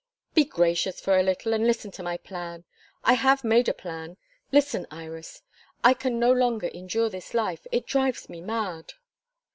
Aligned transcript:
"Be 0.33 0.45
gracious 0.45 0.99
for 0.99 1.15
a 1.15 1.21
little, 1.21 1.53
and 1.53 1.67
listen 1.67 1.91
to 1.91 2.01
my 2.01 2.17
plan. 2.17 2.63
I 3.03 3.13
have 3.13 3.43
made 3.43 3.69
a 3.69 3.73
plan. 3.75 4.17
Listen, 4.51 4.87
Iris. 4.89 5.43
I 5.83 5.93
can 5.93 6.17
no 6.17 6.31
longer 6.31 6.69
endure 6.69 7.07
this 7.09 7.35
life. 7.35 7.67
It 7.71 7.85
drives 7.85 8.27
me 8.27 8.41
mad." 8.41 8.93